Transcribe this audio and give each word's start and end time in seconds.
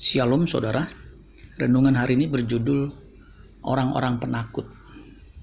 Shalom 0.00 0.48
saudara, 0.48 0.88
renungan 1.60 1.92
hari 1.92 2.16
ini 2.16 2.24
berjudul 2.24 2.88
Orang-orang 3.68 4.16
penakut. 4.16 4.64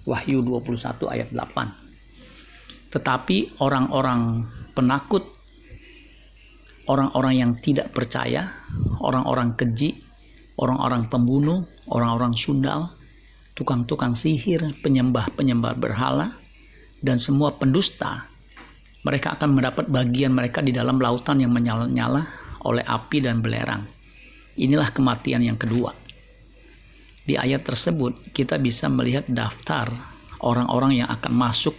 Wahyu 0.01 0.41
21 0.41 0.97
ayat 1.13 1.29
8. 1.29 2.89
Tetapi 2.89 3.61
orang-orang 3.61 4.49
penakut, 4.73 5.29
orang-orang 6.89 7.33
yang 7.37 7.51
tidak 7.61 7.93
percaya, 7.93 8.49
orang-orang 8.97 9.53
keji, 9.53 10.01
orang-orang 10.57 11.05
pembunuh, 11.05 11.61
orang-orang 11.93 12.33
sundal, 12.33 12.97
tukang-tukang 13.53 14.17
sihir, 14.17 14.73
penyembah-penyembah 14.81 15.77
berhala, 15.77 16.33
dan 16.97 17.21
semua 17.21 17.53
pendusta, 17.61 18.25
mereka 19.05 19.37
akan 19.37 19.53
mendapat 19.53 19.85
bagian 19.85 20.33
mereka 20.33 20.65
di 20.65 20.73
dalam 20.73 20.97
lautan 20.97 21.45
yang 21.45 21.53
menyala-nyala 21.53 22.25
oleh 22.65 22.81
api 22.81 23.21
dan 23.21 23.45
belerang 23.45 23.96
Inilah 24.57 24.89
kematian 24.89 25.45
yang 25.45 25.53
kedua. 25.53 25.93
Di 27.27 27.37
ayat 27.37 27.61
tersebut 27.61 28.33
kita 28.33 28.57
bisa 28.57 28.89
melihat 28.89 29.29
daftar 29.29 30.17
orang-orang 30.41 31.05
yang 31.05 31.09
akan 31.13 31.33
masuk 31.35 31.77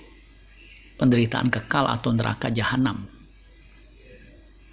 penderitaan 0.95 1.51
kekal 1.51 1.91
atau 1.91 2.14
neraka 2.14 2.46
jahanam. 2.54 3.10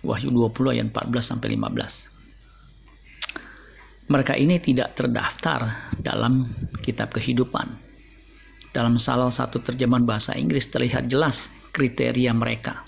Wahyu 0.06 0.30
20 0.30 0.78
ayat 0.78 0.94
14 0.94 1.34
sampai 1.34 1.58
15. 1.58 2.14
Mereka 4.06 4.38
ini 4.38 4.62
tidak 4.62 4.94
terdaftar 4.94 5.90
dalam 5.98 6.54
kitab 6.86 7.10
kehidupan. 7.10 7.82
Dalam 8.70 9.02
salah 9.02 9.34
satu 9.34 9.66
terjemahan 9.66 10.06
bahasa 10.06 10.38
Inggris 10.38 10.70
terlihat 10.70 11.10
jelas 11.10 11.50
kriteria 11.74 12.30
mereka. 12.38 12.86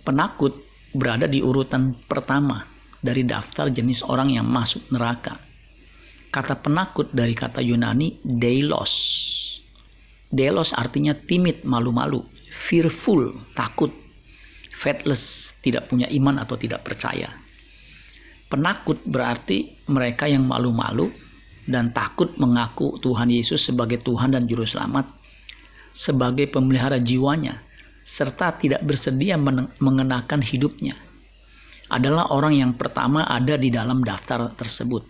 Penakut 0.00 0.56
berada 0.96 1.28
di 1.28 1.44
urutan 1.44 1.92
pertama 2.08 2.73
dari 3.04 3.28
daftar 3.28 3.68
jenis 3.68 4.00
orang 4.08 4.32
yang 4.32 4.48
masuk 4.48 4.88
neraka. 4.88 5.36
Kata 6.32 6.56
penakut 6.56 7.12
dari 7.12 7.36
kata 7.36 7.60
Yunani 7.60 8.24
deilos. 8.24 8.94
Deilos 10.32 10.72
artinya 10.72 11.12
timid, 11.14 11.62
malu-malu, 11.68 12.24
fearful, 12.48 13.30
takut, 13.52 13.92
faithless, 14.72 15.54
tidak 15.60 15.86
punya 15.92 16.08
iman 16.10 16.42
atau 16.42 16.56
tidak 16.58 16.82
percaya. 16.82 17.28
Penakut 18.50 18.98
berarti 19.06 19.86
mereka 19.86 20.26
yang 20.26 20.48
malu-malu 20.48 21.12
dan 21.68 21.94
takut 21.94 22.34
mengaku 22.40 22.98
Tuhan 22.98 23.30
Yesus 23.30 23.62
sebagai 23.62 24.02
Tuhan 24.02 24.34
dan 24.34 24.48
Juru 24.50 24.66
Selamat, 24.66 25.06
sebagai 25.94 26.50
pemelihara 26.50 26.98
jiwanya, 26.98 27.62
serta 28.02 28.58
tidak 28.58 28.82
bersedia 28.82 29.38
mengenakan 29.78 30.42
hidupnya 30.42 30.98
adalah 31.92 32.32
orang 32.32 32.56
yang 32.56 32.72
pertama 32.76 33.28
ada 33.28 33.60
di 33.60 33.68
dalam 33.68 34.00
daftar 34.00 34.52
tersebut. 34.56 35.04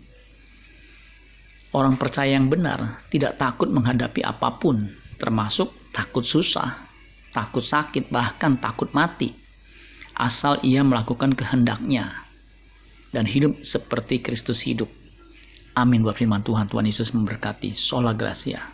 Orang 1.75 1.98
percaya 1.98 2.34
yang 2.34 2.47
benar 2.47 3.06
tidak 3.11 3.34
takut 3.39 3.67
menghadapi 3.67 4.22
apa 4.22 4.58
pun, 4.58 4.95
termasuk 5.19 5.91
takut 5.91 6.22
susah, 6.22 6.86
takut 7.34 7.62
sakit, 7.62 8.11
bahkan 8.11 8.58
takut 8.58 8.91
mati, 8.95 9.34
asal 10.14 10.62
ia 10.62 10.86
melakukan 10.86 11.34
kehendaknya 11.34 12.25
dan 13.14 13.27
hidup 13.30 13.62
seperti 13.62 14.19
Kristus 14.19 14.67
hidup. 14.67 14.91
Amin 15.75 16.02
buat 16.02 16.19
firman 16.19 16.42
Tuhan. 16.42 16.70
Tuhan 16.70 16.86
Yesus 16.86 17.11
memberkati. 17.14 17.75
Sola 17.75 18.14
Gracia. 18.14 18.73